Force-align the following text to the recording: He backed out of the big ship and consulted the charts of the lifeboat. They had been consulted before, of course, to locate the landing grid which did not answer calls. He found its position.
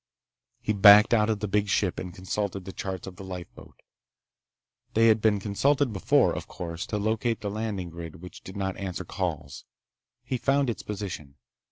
He 0.61 0.73
backed 0.73 1.13
out 1.13 1.29
of 1.29 1.41
the 1.41 1.47
big 1.47 1.67
ship 1.67 1.99
and 1.99 2.11
consulted 2.11 2.65
the 2.65 2.73
charts 2.73 3.05
of 3.05 3.17
the 3.17 3.23
lifeboat. 3.23 3.79
They 4.95 5.09
had 5.09 5.21
been 5.21 5.39
consulted 5.39 5.93
before, 5.93 6.33
of 6.35 6.47
course, 6.47 6.87
to 6.87 6.97
locate 6.97 7.41
the 7.41 7.51
landing 7.51 7.91
grid 7.91 8.15
which 8.15 8.41
did 8.41 8.57
not 8.57 8.77
answer 8.77 9.05
calls. 9.05 9.63
He 10.23 10.39
found 10.39 10.71
its 10.71 10.81
position. 10.81 11.35